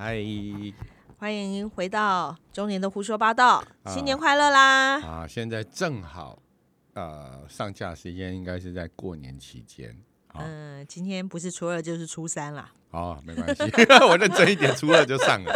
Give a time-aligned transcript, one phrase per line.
[0.00, 0.16] 嗨，
[1.18, 5.00] 欢迎回到中年的胡说八道，啊新年快乐啦！
[5.00, 6.38] 啊，现在正好，
[6.94, 9.98] 呃，上架时间应该是在过年期间。
[10.28, 12.70] 好、嗯，今天不是初二就是初三啦。
[12.92, 13.62] 哦、没关系，
[14.08, 15.52] 我认真一点，初二就上了。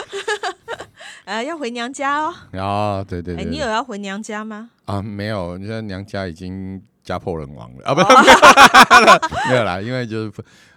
[1.24, 2.34] 呃，要回娘家哦。
[2.54, 4.70] 哦，对对哎，对你有要回娘家吗？
[4.86, 10.32] 啊，没有，你看娘家已经家破人亡了啊，哦不是、 没有啦，因为就是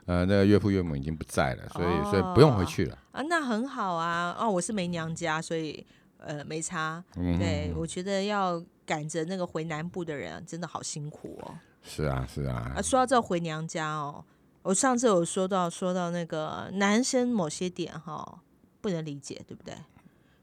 [0.06, 2.98] 呃，那个岳父岳母已经不在了，所以、所以不用回去了。
[3.12, 4.36] 啊，那很好啊。
[4.40, 5.86] 哦，我是没娘家，所以
[6.18, 7.04] 呃没差。
[7.16, 11.56] 嗯，对，我觉得要赶着那个回南部的人啊，真的好辛苦哦。
[11.82, 14.24] 是啊，是啊啊，，说到这回娘家哦，
[14.64, 18.40] 我上次有说到说到那个男生某些点哈、
[18.82, 19.74] 不能理解，对不对？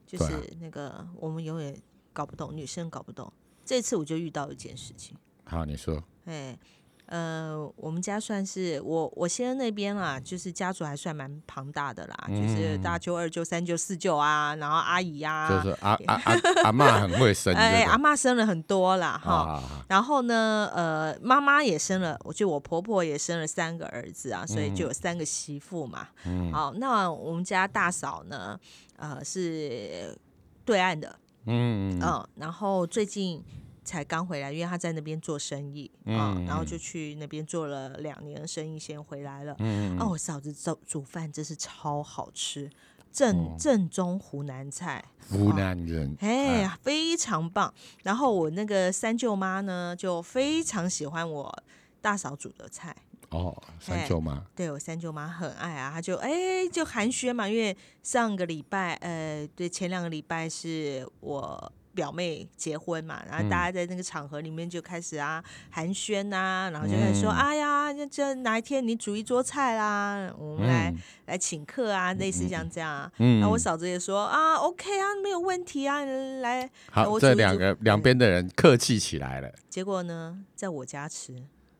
[0.06, 1.76] 就是那个我们永远
[2.12, 3.32] 搞不懂，女生搞不懂。
[3.64, 5.16] 这次我就遇到一件事情，
[5.52, 6.58] 好，你说，哎，
[7.04, 15.76] 呃，我们家算是我我先生那边啊，就是家族还算蛮庞大的啦，就是大舅、二舅、三舅、四舅啊，然后阿姨呀、嗯就是。
[15.82, 19.62] 阿阿阿阿妈很会生，哎，阿妈生了很多啦，哈。
[19.88, 26.08] 然后呢，呃，妈妈也生了，我就我婆婆也生了三个儿子啊，所以嗯就有三个媳妇嘛。
[26.50, 28.58] 好，那我们家大嫂呢，
[28.96, 30.16] 呃，是
[30.64, 33.44] 对岸的，嗯，嗯，然后最近
[33.84, 39.54] 才刚回来，因为他在那边做生意啊、嗯然后就去那边做了两年的生意，先回来了。
[39.58, 42.70] 嗯哦，我嫂子煮煮饭真是超好吃，
[43.12, 45.04] 正、正宗湖南菜。
[45.30, 47.72] 湖南人，哎呀，非常棒。
[48.02, 51.62] 然后我那个三舅妈呢，就非常喜欢我
[52.00, 52.94] 大嫂煮的菜。
[53.30, 73.10] 哦，三舅妈，对我三舅妈很爱啊，她就哎就寒暄嘛，因为上个礼拜呃，对前两个礼拜是我表妹结婚嘛，然后大家在那个场合里面就开始啊寒暄呐、然后就开始说，嗯哎呀，这这哪一天你煮一桌菜啦，我们来、嗯来请客啊，类似像这样啊。
[73.18, 76.68] 嗯然后我嫂子也说啊，OK 啊，没有问题啊，来。
[76.90, 79.50] 好，这两个两边的人客气起来了。
[79.70, 81.34] 结果呢，在我家吃，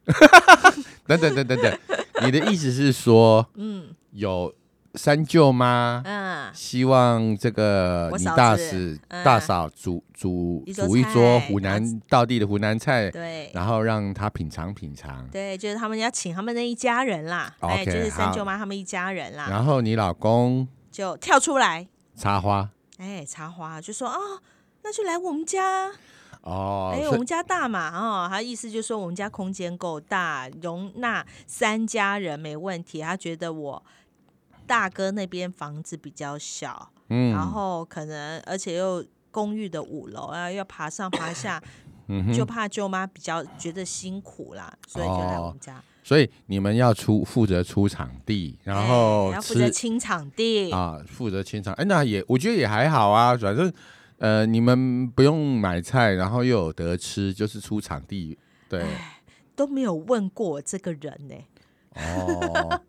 [1.06, 1.78] 等等等等等，
[2.24, 4.54] 你的意思是说，嗯有
[4.94, 9.25] 三舅妈嗯，希望这个你大使嗯。
[9.25, 13.50] 大嫂煮煮煮一桌湖南道地的湖南菜，对。
[13.54, 15.26] 然后让他品尝品尝。
[15.31, 22.69] 对，就是他们要请他们那一家人啦，哎就是三舅妈他们一家人啦，然后你老公就跳出来，插花。
[22.98, 24.16] 哎，插花就说啊，
[24.82, 25.91] 那就来我们家，
[26.42, 33.00] 哦，哎，我们家大嘛，哦，他意思就是说我们家空间够大，容纳三家人没问题。
[33.00, 33.82] 他觉得我
[34.66, 41.62] 大哥那边房子比较小，嗯然后可能而且又公寓的五楼啊，要爬上爬 下，
[42.08, 51.72] 嗯就怕舅妈比较觉得辛苦啦，所以就来我们家，所以你们要出负责出场地，然哎后要负责清场地，啊，负责清场。
[51.74, 53.72] 哎，那也我觉得也还好啊，反正
[54.18, 58.38] 呃，你们不用买菜，然后又有得吃，就是出场地。
[58.68, 58.86] 对，
[59.54, 61.34] 都没有问过我这个人呢、
[61.96, 62.80] 哦，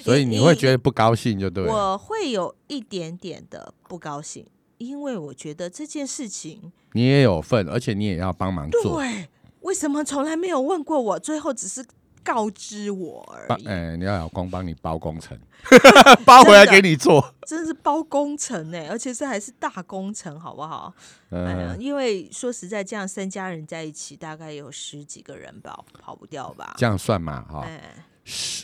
[0.00, 1.72] 所以你会觉得不高兴就对了。
[1.72, 4.46] 我会有一点点的不高兴，
[4.78, 9.00] 因为我觉得这件事情，你也有份，而且你也要帮忙做。
[9.00, 9.28] 对，
[9.60, 11.18] 为什么从来没有问过我？
[11.18, 11.84] 最后只是
[12.22, 15.38] 告知我而已，帮哎，你要老公帮你包工程，
[16.26, 17.34] 包回来给你做。
[17.46, 20.92] 真的是包工程呢、而且这还是大工程，好不好？
[21.30, 26.74] 哎呀，嗯，因为说实在，这样三家人在一起，大概有十几个人吧，跑不掉吧？
[26.76, 27.60] 这样算嘛哈？
[27.64, 28.02] 哎，十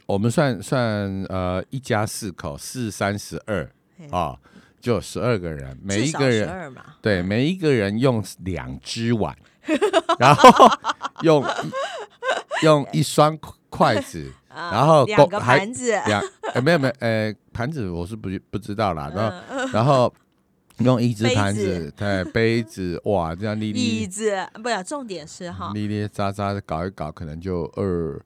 [0.07, 4.07] 我们算算呃，一家四口，四三十二嘿。
[4.11, 4.37] 啊，
[4.81, 9.37] 就有十二个人，每一个人对，每一个人用两只碗，
[10.19, 10.51] 然后
[11.23, 11.45] 用
[12.63, 13.39] 用一双
[13.71, 16.21] 筷子， 啊然后两个盘子，两
[16.55, 20.13] 呃没有没有呃盘子我是不不知道啦，然后嗯然后
[20.79, 28.21] 用一只杯盘子子，对杯子哇，这样粒椅子，不是，重点是哈，粒粒渣渣的搞一搞，可能就二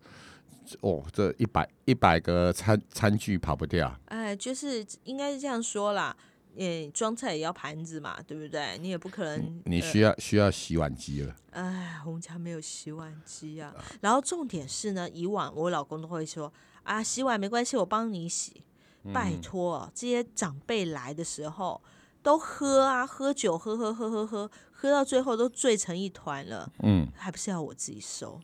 [0.81, 3.95] 哦，这一百一百个餐餐具跑不掉。
[4.07, 6.17] 哎，就是应该是这样说啦。
[6.57, 8.79] 诶，装菜也要盘子嘛，对不对？
[8.79, 9.37] 你也不可能。
[9.37, 13.75] 呃你需要需要洗碗机了，哎，我们家没有洗碗机啊。
[14.01, 16.51] 然后重点是呢，以往我老公都会说
[16.83, 18.63] 啊，洗碗没关系，我帮你洗。
[19.05, 21.81] 嗯拜托，这些长辈来的时候
[22.23, 28.41] 都喝啊，喝酒，喝喝喝喝喝，喝到最后都醉成一团了，嗯，还不是要我自己收？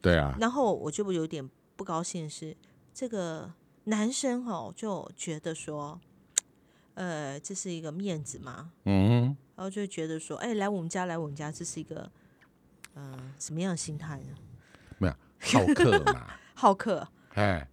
[0.00, 2.56] 对啊，然后我就有点不高兴是，
[2.94, 3.52] 这个
[3.84, 6.00] 男生哦就觉得说，
[6.94, 12.10] 呃，这是一个面子嘛，嗯然后就觉得说，哎，来我们家，来我们家，这是一个，
[12.94, 14.34] 呃，什么样的心态呢？
[14.98, 17.68] 没有好客嘛， 好客，哎，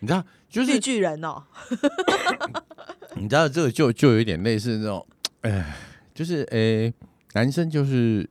[0.00, 1.44] 你知道，就绿是巨人哦
[3.16, 5.06] 你知道这个就就有点类似那种，
[5.42, 5.76] 哎，
[6.14, 6.92] 就是哎、
[7.34, 8.28] 男生就是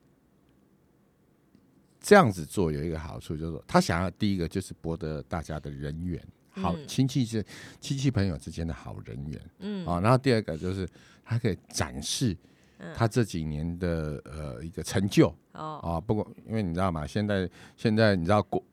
[2.01, 6.19] 这样子做有一个好处，就是说他想要第一个就是博得大家的人缘，
[6.49, 6.87] 好嗯。
[6.87, 7.45] 亲戚之
[7.79, 9.85] 亲戚朋友之间的好人缘嗯。
[9.85, 10.89] 啊、然后第二个就是
[11.23, 12.35] 他可以展示
[12.79, 12.91] 嗯。
[12.95, 17.05] 他这几年的呃一个成就哦，啊，不过因为你知道吗？
[17.05, 18.63] 现在现在你知道过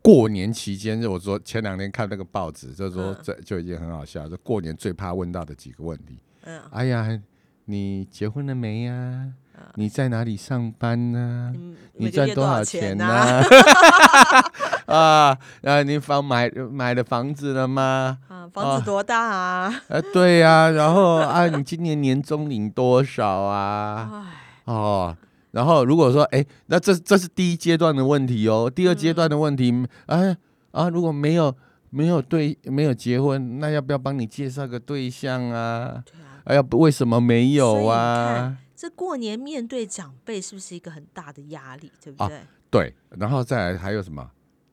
[0.00, 3.20] 过年期间，就我说前两天看那个报纸，就是说嗯。
[3.22, 6.18] 这就已经很好笑，就过年最怕问到的几个问题。
[6.42, 7.22] 嗯，哎呀，
[7.66, 9.34] 你结婚了没呀、啊
[9.74, 13.04] 你在哪里上班呢、嗯你赚多少、钱呢？
[14.86, 18.18] 啊，啊，你房买买了房子了吗？
[18.28, 19.74] 啊，房子多大啊？
[19.88, 24.24] 啊， 对呀、然后啊，你今年年终领多少啊？
[24.64, 25.16] 哎，哦，
[25.50, 28.70] 然后如果说，哎，那这这是第一阶段的问题哦。
[28.72, 30.36] 第二阶段的问题，哎
[30.70, 31.52] 啊，如果没有
[31.90, 36.00] 没有对没有结婚，那要不要帮你介绍个对象啊？
[36.06, 38.56] 对啊，哎呀，为什么没有啊看？
[38.78, 42.40] 这过年面对长辈是不是一个很大的压力，对不啊对？
[42.70, 44.30] 对，然后再来还有什么？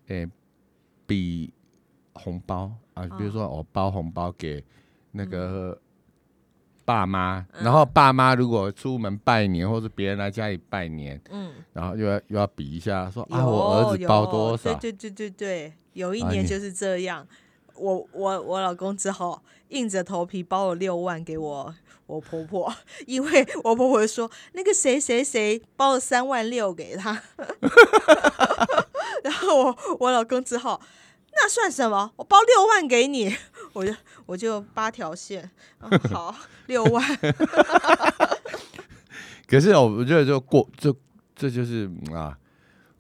[0.10, 0.30] 哎，
[1.08, 1.52] 比
[2.14, 4.64] 红包啊，比如哦说我包红包给
[5.10, 5.76] 那个
[6.86, 14.72] 爸妈，嗯然后爸妈如果出门拜年，或是别人来家里拜年，嗯，然后又要又要比一下，说啊，我儿子包多少？
[14.76, 17.28] 对对对对对，有一年就是这样，
[17.76, 21.74] 我我我老公只好硬着头皮包了六万给我
[22.08, 22.74] 我婆婆，
[23.08, 27.22] 因为我婆婆说那个谁谁谁包了三万六给他，
[29.24, 30.82] 然后我我老公只好
[31.34, 32.12] 那算什么？
[32.16, 33.36] 我包六万给你，
[33.74, 33.94] 我就
[34.26, 35.50] 我就八条线，
[36.12, 36.34] 好
[36.68, 37.04] 六万，
[39.48, 40.94] 可是哦我觉得就过这
[41.36, 42.38] 这就是啊，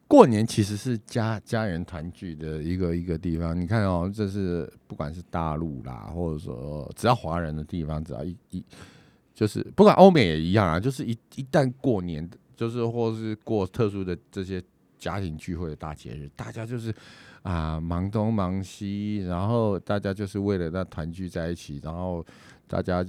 [0.07, 3.59] 过年其实是家家人团聚的一个一个地方。
[3.59, 8.63] 你看哦，这是不管是大陆啦，或者说只要华人的地方，只要一一
[9.33, 14.63] 就是不管欧美也一样啊，就是一一旦过年，就是或是过特殊的这些
[14.97, 16.93] 家庭聚会的大节日，大家就是
[17.41, 22.25] 啊忙东忙西，然后大家就是为了那团聚在一起，然后
[22.67, 23.03] 大家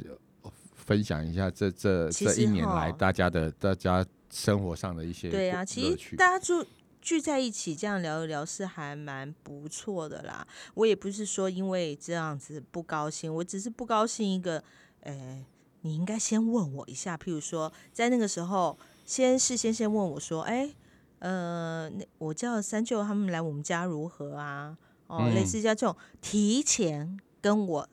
[0.75, 6.17] 分享一下这这这一年来大家的大家生活上的一些对啊，乐其实趣。
[6.17, 6.65] 大家住
[7.07, 10.45] 聚在一起这样聊一聊是还蛮不错的啦。
[10.75, 14.61] 我也不是说因为这样子不高兴，我只是不高兴一个，
[15.03, 15.47] 呃，
[15.83, 20.75] 你应该先问我一下，譬如说在那个时候，先事先先问我说，哎，
[21.21, 24.77] 呃，那我叫三舅他们来我们家如何啊？
[25.07, 27.89] 哦，类嗯似像这种提前跟我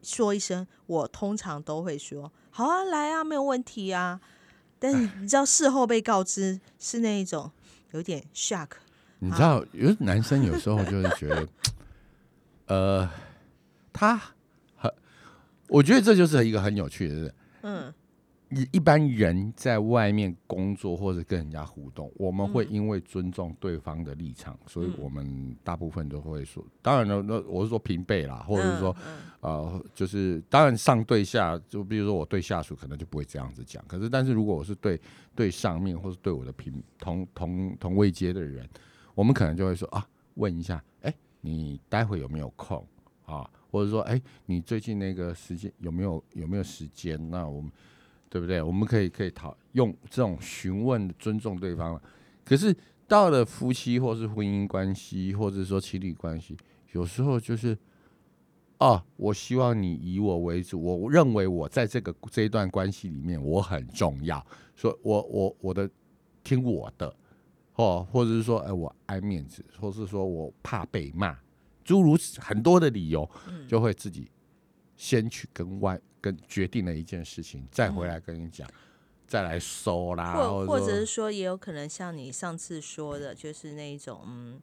[0.00, 4.20] 说一声，我通常都会说好啊，来啊，没有问题啊。
[4.78, 7.50] 但是你知道事后被告知是那一种
[7.94, 8.70] 有点 shock，
[9.20, 11.48] 你知道，有男生有时候就是觉得，
[12.66, 13.08] 呃，
[13.92, 14.20] 他
[14.74, 14.92] 很，
[15.68, 17.34] 我觉得这就是一个很有趣的事。
[17.62, 17.94] 嗯
[18.54, 35.00] 一一般人在外面工作或者跟人家互动，我们会嗯因为尊重对方的立场，所以嗯我们大部分都会说，当然了，那我是说平辈啦，或者是说，嗯呃，就是当然上对下，就比如说我对下属可能就不会这样子讲，可是但是如果我是对
[35.34, 38.68] 对上面或是对我的平同同同位阶的人，
[39.14, 42.86] 我们可能就会说啊，问一下，哎、你待会有没有空
[43.24, 43.50] 啊？
[43.70, 47.18] 或者说，哎、你最近那个时间有没有有没有时间？
[47.28, 47.68] 那我们
[48.34, 48.60] 对不对？
[48.60, 52.02] 我们可以可以讨用这种询问尊重对方了。
[52.44, 52.76] 可是
[53.06, 56.56] 到了夫妻或是婚姻关系，或者说情侣关系，
[56.90, 57.78] 有时候就是。
[58.78, 60.82] 哦，我希望你以我为主。
[60.82, 65.88] 我认为我在这个这一段关系里面我很重要，所以我我我的
[66.42, 67.14] 听我的，
[67.76, 71.38] 哦，或者是说，哎，我爱面子，或是说我怕被骂，
[71.84, 74.28] 诸如此很多的理由，嗯就会自己
[74.96, 78.68] 先去跟外跟决定了一件事情，再回来跟你讲，
[79.26, 84.60] 再来收啦，或或者是说说也有可能像你上次说的，就是那一种嗯。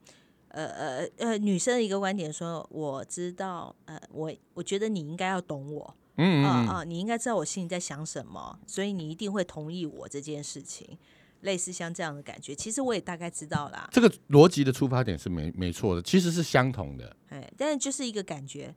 [0.54, 10.98] 呃呃呃，女生的一个观点说，我知道，呃，我我觉得你应该要懂我，嗯啊啊，你应该知道我心里在想什么，所以你一定会同意我这件事情，
[11.40, 12.54] 类似像这样的感觉。
[12.54, 17.16] 其实我也大概知道啦，这个逻辑的出发点是没没错的，其实是相同的。
[17.30, 18.76] 哎，但是就是一个感觉，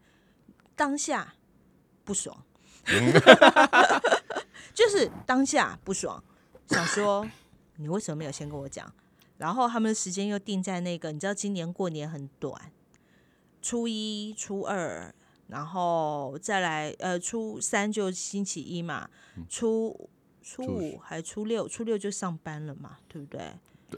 [0.76, 1.34] 当下
[2.04, 2.36] 不爽，
[4.74, 6.22] 就是当下不爽，
[6.68, 7.28] 想说
[7.76, 8.92] 你为什么没有先跟我讲？
[9.38, 12.70] 然后他们的时间又定在那个，你知道今年过年很短，
[13.60, 15.12] 初一、初二，
[15.48, 19.08] 然后再来呃初三就星期一嘛，
[19.48, 20.08] 初
[20.40, 23.42] 初初五还初六，初六就上班了嘛，对不对？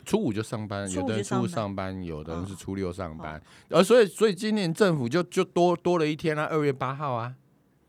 [0.04, 2.56] 初五就上班，有的人初五上班，有的人是哦。
[2.58, 7.34] 初六上班，而所以所以今年政府就就多多了一天啊，二月八号啊，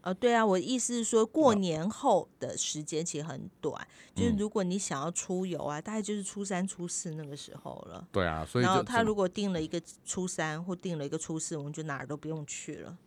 [0.08, 3.86] 哦，对啊，我意思是说，过年后的时间其实很短，
[4.16, 8.08] 就是如果你想要出游啊，大概就是初三、初四那个时候了。
[8.10, 12.98] 对啊，所以然后他如果定了一个初三或定了一个初四，我们就哪儿都不用去了。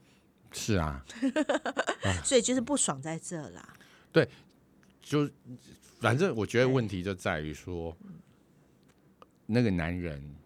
[0.52, 1.02] 是啊，
[2.22, 3.76] 所以就是不爽在这啦。
[4.12, 4.28] 对
[5.00, 5.26] 就
[6.00, 7.96] 反正我觉得问题就在于说，
[9.46, 10.36] 那个男人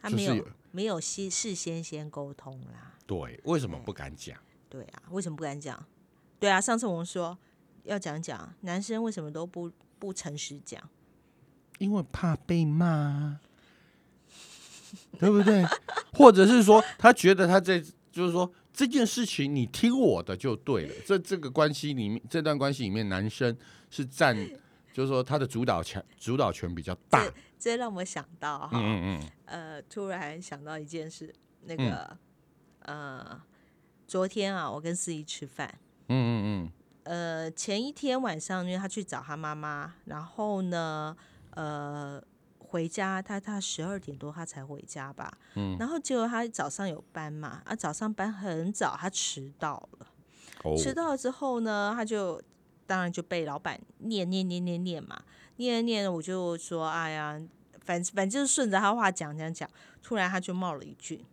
[0.00, 2.94] 他没有没有事事先先沟通啦。
[3.08, 4.38] 对为什么不敢讲？
[4.68, 5.84] 对啊，为什么不敢讲？
[6.38, 7.36] 对啊，上次我们说
[7.84, 10.82] 要讲讲，男生为什么都不不诚实讲？
[11.78, 13.40] 因为怕被骂啊，
[15.18, 15.64] 对不对？
[16.14, 17.78] 或者是说，他觉得他在
[18.10, 20.94] 就是说这件事情你听我的就对了。
[21.04, 23.54] 这这个关系里面，这段关系里面，男生
[23.90, 24.34] 是占，
[24.92, 27.30] 就是说他的主导权主导权比较大。
[27.58, 32.16] 这让我想到哈，嗯嗯嗯，呃，突然想到一件事，那个、
[32.80, 33.42] 呃，
[34.06, 35.78] 昨天啊，我跟司仪吃饭，
[36.08, 36.72] 嗯嗯嗯。
[37.04, 41.16] 呃，前一天晚上，因为他去找他妈妈，然后呢，
[41.50, 42.20] 呃，
[42.58, 45.76] 回家，他他十二点多他才回家吧，嗯。
[45.78, 50.06] 然后结果他早上有班嘛，啊，早上班很早，他迟到了，
[50.64, 52.42] 哦，迟到了之后呢，他就
[52.86, 55.22] 当然就被老板念念念念念嘛，
[55.58, 57.40] 念念，我就说，哎呀，
[57.84, 59.70] 反反正就是顺着他话讲讲讲，
[60.02, 61.24] 突然他就冒了一句，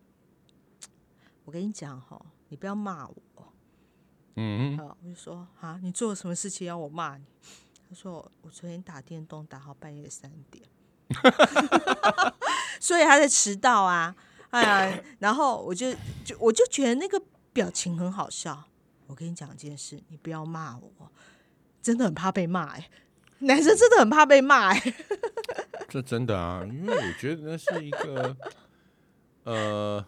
[1.45, 3.15] 我跟你讲哈，你不要骂我。
[4.35, 7.23] 嗯嗯啊，我就说啊，你做了什么事情要我骂你？
[7.89, 10.65] 他说我我昨天打电动打到半夜三点，
[12.79, 14.15] 所以他在迟到啊。
[14.49, 15.91] 哎呀，然后我就
[16.23, 17.19] 就我就觉得那个
[17.51, 18.63] 表情很好笑。
[19.07, 21.11] 我跟你讲一件事，你不要骂我，
[21.81, 22.89] 真的很怕被骂哎、
[23.39, 24.93] 男生真的很怕被骂哎、
[25.89, 28.35] 这真的啊，因为我觉得那是一个，
[29.43, 30.05] 呃，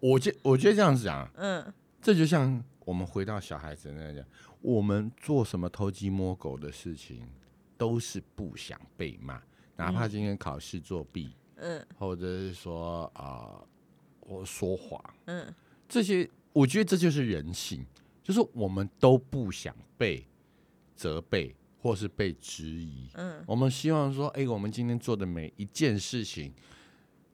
[0.00, 4.26] 我觉我觉得这样子讲啊，嗯，这就像我们回到小孩子那样，
[4.60, 7.26] 我们做什么偷鸡摸狗的事情，
[7.76, 9.42] 都是不想被骂，
[9.76, 11.84] 哪怕今天考试作弊，嗯。
[11.98, 13.62] 或者是说啊、
[14.20, 15.54] 我说谎，嗯。
[15.88, 17.84] 这些，我觉得这就是人性，
[18.22, 20.26] 就是我们都不想被
[20.94, 23.42] 责备或是被质疑，嗯。
[23.46, 26.52] 我们希望说，哎、我们今天做的每一件事情，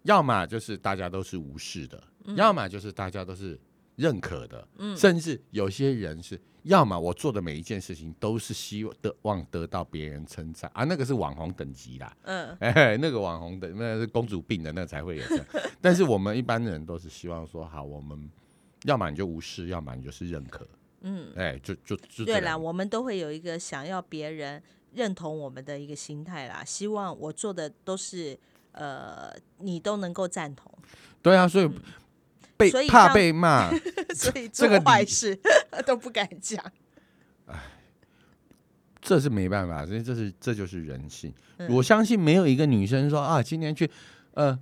[0.03, 2.03] 要么就是大家都是无视的，
[2.37, 3.59] 要么就是大家都是
[3.99, 4.97] 认可的，嗯。
[4.97, 12.57] 甚至有些人是，要么我做的每一件事情都是希望得望得到别人称赞啊，那个是网红等级啦，嗯。
[12.61, 15.47] 哎、那个网红的那是公主病的那才会有这样，
[15.83, 18.31] 但是我们一般人都是希望说，好，我们
[18.85, 20.67] 要么你就无视，要么你就是认可，
[21.01, 24.63] 嗯，哎、就就就对啦，我们都会有一个想要别人
[24.95, 28.39] 认同我们的一个心态啦，希望我做的都是
[28.73, 30.73] 呃你都能够赞同。
[31.21, 31.69] 对啊，所以
[32.59, 33.71] 被怕被 骂。
[34.15, 35.39] 所以这个坏事
[35.87, 36.63] 都不敢讲。
[39.01, 41.33] 这是没办法，所以这是这就是人性。
[41.57, 43.91] 嗯我相信没有一个女生说啊，今天去
[44.35, 44.57] 呃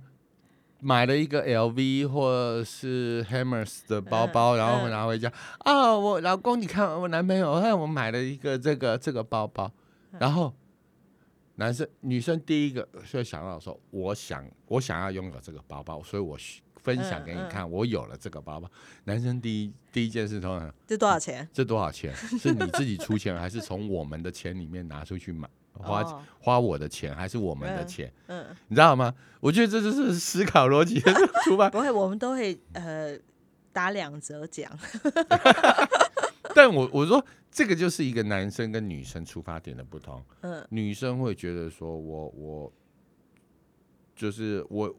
[0.79, 9.71] 买了一个 LV 或是 Hammers 的包包，嗯然后嗯拿回家啊，我老公你看我男朋友，看我买了一个这个这个包包，
[10.13, 10.53] 嗯然后
[11.55, 18.69] 男生女生第一个就想到说，我想我想要拥有这个包包，所以我需分享给你嗯嗯看，我有了这个包包。
[19.05, 21.47] 男生第一第一件事通常这多少钱？
[21.53, 22.13] 这多少钱？
[22.15, 25.47] 是你自己出钱，还是从我们的钱里面拿出去买？
[25.73, 28.13] 花、哦花我的钱，还是我们的嗯钱？
[28.27, 29.13] 嗯，你知道吗？
[29.39, 31.13] 我觉得这就是思考逻辑的
[31.45, 31.69] 出发。
[31.71, 33.15] 不会，我们都会呃
[33.71, 34.71] 打两折讲。
[36.55, 40.23] 但我我说这个就是一个男生跟女生出发点的不同。
[40.41, 42.73] 嗯女生会觉得说我我
[44.15, 44.91] 就是我，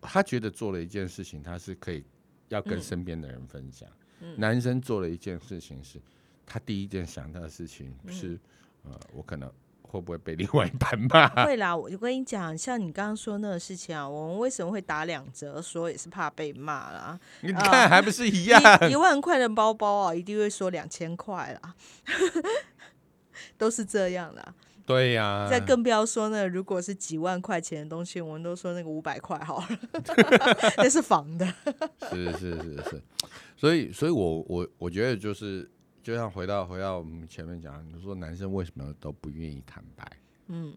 [0.00, 2.04] 他觉得做了一件事情，他是可以
[2.48, 3.88] 要跟嗯身边的人分享。
[4.20, 6.00] 嗯男生做了一件事情是，
[6.46, 8.38] 他第一件想到的事情嗯是，
[8.84, 11.28] 呃，我可能会不会被另外一半骂？
[11.44, 15.60] 会啦，我就跟你讲，像你刚刚说那个事情啊，我们为什么会打两折？
[15.60, 17.20] 说也是怕被骂啦。
[17.42, 18.60] 你看还不是一样？
[18.88, 21.74] 一一万块的包包啊，一定会说两千块啦，
[23.58, 24.54] 都是这样啦。
[24.86, 29.68] 对呀、再更不要说那如果是几万块钱的东西，我们都说那个五百块好了，
[30.78, 31.44] 那是仿的。
[32.08, 33.02] 是是是是，
[33.56, 35.68] 所以所以我我我觉得就是，
[36.04, 40.08] 就像回到回到我们前面讲，你说男生为什么都不愿意坦白？
[40.46, 40.72] 嗯，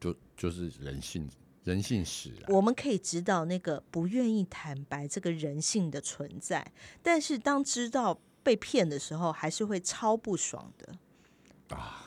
[0.00, 1.30] 就就是人性
[1.62, 2.42] 人性使然。
[2.48, 6.66] 我们可以知道那个不愿意坦白这个人性的存在，
[7.00, 10.98] 但是当知道被骗的时候，还是会超不爽的。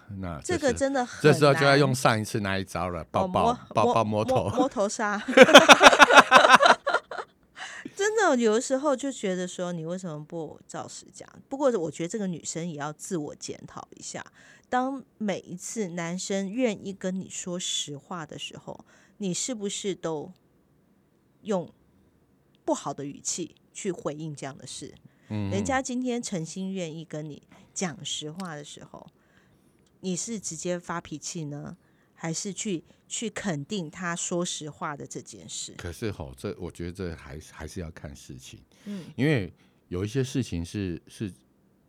[0.19, 4.49] 那这个真的很这时候就要用上一次那一招了，抱抱抱抱摸摸头。
[4.55, 5.21] 摸头杀，
[7.95, 11.27] 真的有的时候就觉得说，你为什么不照实讲？
[11.49, 14.23] 不过我觉得这个女生也要自我检讨一下。
[14.69, 18.85] 当每一次男生愿意跟你说实话的时候，
[19.17, 20.31] 你是不是都
[21.41, 21.71] 用
[22.65, 24.93] 不好的语气去回应这样的事？
[25.29, 29.07] 嗯人家今天诚心愿意跟你讲实话的时候，
[30.01, 31.77] 你是直接发脾气呢，
[32.13, 35.73] 还是去去肯定他说实话的这件事？
[35.77, 39.53] 可是吼，这我觉得这还是还是要看事情，嗯，因为
[39.87, 41.31] 有一些事情是是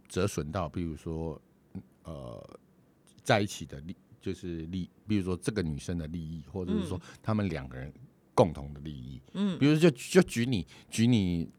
[0.09, 1.41] 折损到，比如说
[2.05, 2.59] 呃
[3.23, 7.93] 在一起的利，就是利，比如说这个女生的利益，或者是说他们两个人
[8.35, 11.50] 共同的利益，嗯，比如就就举你举你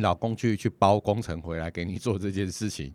[0.00, 2.92] 老公去去包工程回来给你做这件事情，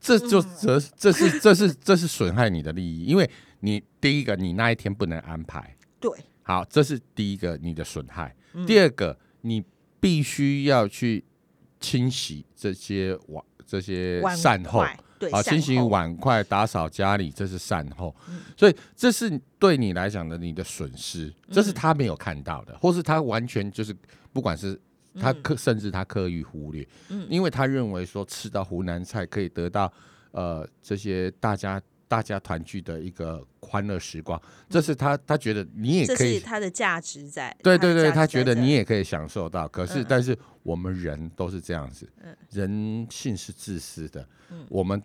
[0.00, 3.28] 这就折这是这是这是损害你的利益，因为
[3.60, 5.76] 你第一个你那一天不能安排。
[5.98, 6.10] 对，
[6.42, 8.34] 好，这是第一个你的损害。
[8.54, 9.62] 嗯第二个，你
[10.00, 11.24] 必须要去
[11.80, 18.14] 清洗这些碗、这些善后筷对啊，清洗碗筷、打扫家里，这是善后。
[18.28, 23.94] 嗯所以这是对你来讲的你的损失，这嗯是他没有看到的，或是他完全就是
[24.32, 24.80] 不管是。
[25.20, 27.26] 他刻甚至他刻意忽略，嗯。
[27.28, 29.92] 因为他认为说吃到湖南菜可以得到
[30.30, 37.54] 呃这些大家大家团聚的一个欢乐时光，这是他他觉得你也可以是他的价值在。
[37.62, 40.06] 对对对，他觉得你也可以享受到，可是嗯。
[40.08, 45.02] 但是我们人都是这样子嗯，人性是自私的嗯，我们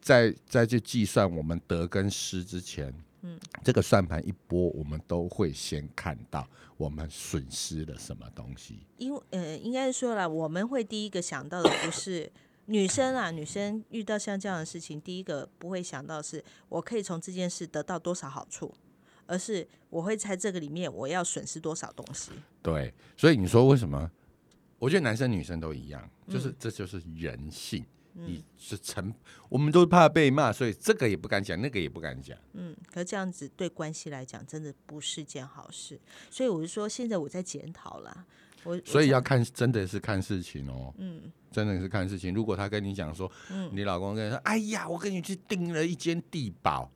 [0.00, 8.80] 在在去计算我们得跟失之前，嗯这个算盘一拨，我们都会先看到我们损失了什么东西。
[8.96, 12.30] 因为呃，应该是说了，我们会第一个想到的不是
[12.66, 18.72] 女生啊，女生遇到像这样的事情，第一个不会想到是我可以从这件事得到多少好处，
[19.26, 22.30] 而是我会在这个里面我要损失多少东西。
[22.62, 24.10] 对，所以你说为什么？
[24.78, 27.84] 我觉得男生女生都一样，嗯就是、这就是人性。
[28.12, 29.12] 你是成，
[29.48, 32.36] 我们都怕被骂，所以这个也不敢讲，那个也不敢讲。
[32.52, 36.00] 嗯，可这样子对关系来讲，真的不是件好事。
[36.30, 38.24] 所以我是说，现在我在检讨啦。
[38.62, 40.92] 我所以要看，真的是看事情哦。
[40.98, 42.32] 嗯真的是看事情。
[42.32, 46.90] 如果他跟你讲说，嗯，你老公跟你说，哎呀，我跟你去订了一间地堡，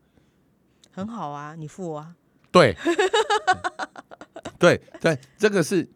[0.93, 2.15] 很好啊，你付啊。
[2.53, 2.77] 对，
[4.61, 5.89] 对对，这个是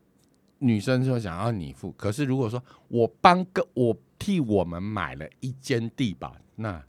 [0.58, 1.92] 女生就想要你付。
[1.92, 6.82] 可是如果说我帮个我替我们买了一间地吧，那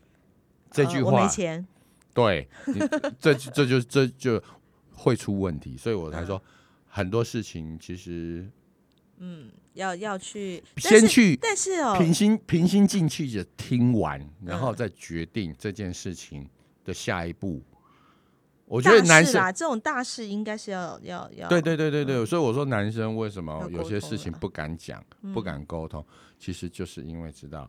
[0.72, 1.66] 这句话，没钱。
[2.14, 2.50] 对，
[3.20, 4.42] 这 这就这就
[4.94, 5.78] 会出问题。
[5.78, 6.44] 所以我才嗯说，
[6.88, 8.50] 很多事情其实
[9.18, 16.50] 嗯要要去先去但是哦，平心平心静气的听完，然后嗯再决定这件事情
[16.84, 17.62] 的下一步。
[18.70, 25.04] 我觉得男生大事啦，这种大事应该是要要要对对对对对，所以我说男生为什么有些事情不敢讲、
[25.34, 26.06] 不敢沟通，
[26.38, 27.68] 其实就是因为知道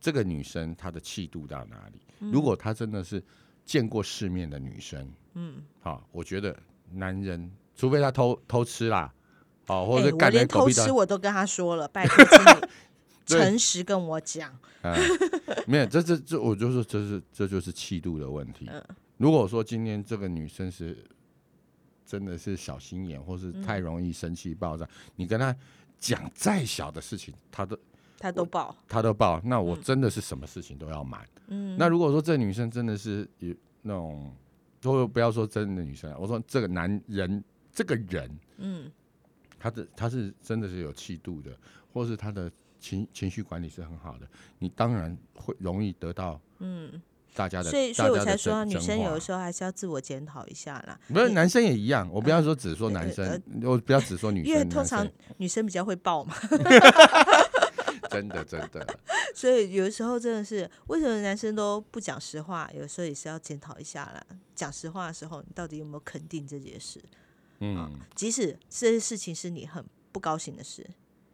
[0.00, 2.00] 这个女生她的气度到哪里。
[2.32, 3.22] 如果她真的是
[3.66, 6.56] 见过世面的女生，嗯，好，我觉得
[6.90, 9.12] 男人除非他偷偷吃啦，
[9.66, 12.24] 哦，或哎者是干我连偷吃我都跟他说了，拜 托，
[13.26, 14.50] 诚实跟我讲。
[14.80, 14.94] 嗯，
[15.66, 18.66] 没有，这这这，我就说这是这就是气度的问题。
[18.72, 18.82] 嗯
[19.16, 21.04] 如果说今天这个女生是
[22.04, 23.62] 真的是小心眼，或是嗯。
[23.62, 25.54] 太容易生气爆炸，你跟她
[25.98, 27.78] 讲再小的事情，她都
[28.18, 31.26] 她都爆，她都爆，那我真的是什么事情都要瞒。
[31.46, 34.34] 嗯，那如果说这女生真的是有那种，
[34.80, 38.90] 都不要说真的女生啊，我说这个男人这个人，嗯。
[39.56, 41.56] 他的他是真的是有气度的，
[41.90, 47.00] 或是他的情情绪管理是很好的，你当然会容易得到嗯，
[47.34, 50.98] 大家的，所以所以我才说啊，女生有的时候还是要自我检讨一下啦。
[51.08, 55.06] 不是男生也一样，我不要说只说呃男生呃，我不要只说女生 因为，通常
[55.38, 56.34] 女生比较会爆嘛，
[58.10, 58.86] 真 的真的，
[59.34, 62.70] 所以有的时候真的是为什么男生都不讲实话？
[62.72, 64.24] 有时候也是要检讨一下啦。
[64.54, 67.02] 讲实话的时候，你到底有没有肯定这件事？
[67.60, 70.86] 嗯即使这些事情是你很不高兴的事，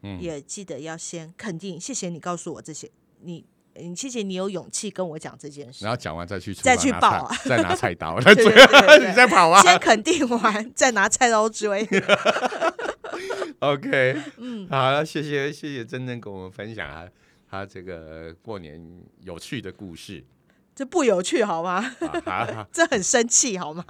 [0.02, 5.92] 嗯，也记得要先肯定，谢谢你告诉我这些，你你谢谢你有勇气跟我讲这件事然。
[5.92, 11.88] 后讲完再去厨再去报啊再拿菜刀， 对对对对对你再跑啊先肯定完，再拿菜刀追。
[13.60, 17.08] OK，嗯，好了，谢谢谢谢真真跟我们分享他
[17.50, 18.80] 他这个过年
[19.22, 20.24] 有趣的故事
[20.74, 21.94] 这不有趣好吗？
[22.72, 23.84] 这很生气好吗？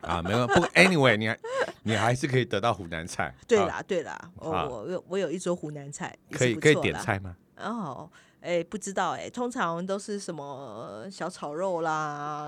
[0.00, 1.38] 啊，没有不，anyway，你还
[1.82, 6.74] 你还是可以得到湖南菜，啊，对啦，对啦，我我有我有一桌湖南菜，可以可以。
[6.76, 7.36] 点菜吗？
[7.58, 8.08] 哦，
[8.44, 12.46] 哎，不知道哎，通常都是什么小炒肉啦，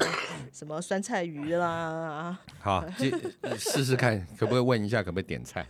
[0.53, 5.67] 什么酸菜鱼啦，好，这试试看，可不可以问一下，可不可以点菜？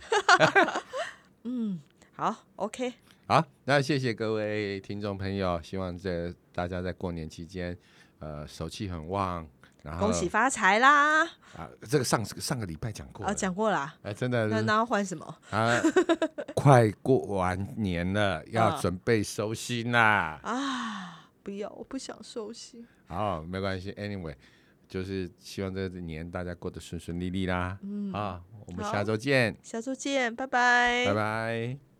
[1.43, 1.79] 嗯
[2.13, 2.93] 好，OK，
[3.25, 7.77] 好，那谢谢各位听众朋友，希望这大家在过年期间，
[8.19, 9.47] 呃，手气很旺，
[9.87, 11.23] 然后恭喜发财啦！
[11.55, 13.95] 啊，这个上上个礼拜讲过啊，了，讲过啦。
[14.03, 15.79] 哎，真的那那要换什么啊，
[16.53, 20.39] 快过完年了，要啊准备收心啦。
[20.43, 21.29] 啊？
[21.41, 22.85] 不要，我不想收心。
[23.07, 24.35] 好，没关系，anyway，
[24.89, 27.79] 就是希望这个年大家过得顺顺利利啦。
[27.81, 31.05] 嗯，啊，我们下周见，下周见，拜拜。
[31.05, 31.96] 拜拜。